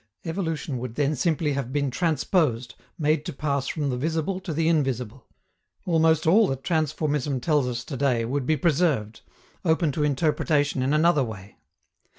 Evolution 0.25 0.79
would 0.79 0.95
then 0.95 1.15
simply 1.15 1.53
have 1.53 1.71
been 1.71 1.91
transposed, 1.91 2.73
made 2.97 3.23
to 3.23 3.31
pass 3.31 3.67
from 3.67 3.91
the 3.91 3.97
visible 3.97 4.39
to 4.39 4.51
the 4.51 4.67
invisible. 4.67 5.27
Almost 5.85 6.25
all 6.25 6.47
that 6.47 6.63
transformism 6.63 7.39
tells 7.39 7.67
us 7.67 7.85
to 7.85 7.95
day 7.97 8.25
would 8.25 8.47
be 8.47 8.57
preserved, 8.57 9.21
open 9.63 9.91
to 9.91 10.03
interpretation 10.03 10.81
in 10.81 10.91
another 10.95 11.23
way. 11.23 11.57